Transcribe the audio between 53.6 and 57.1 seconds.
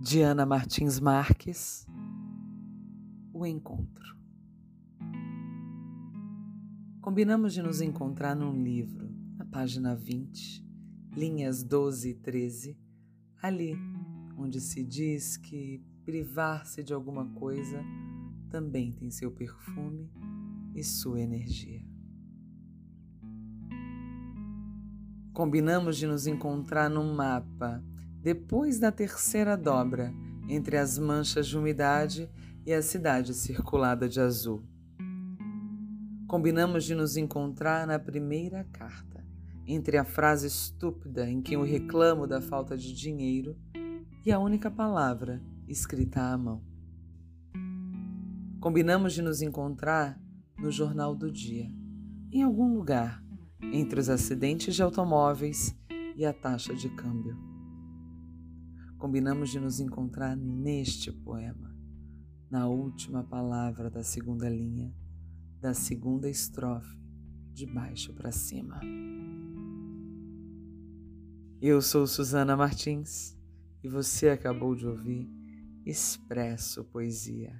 entre os acidentes de automóveis e a taxa de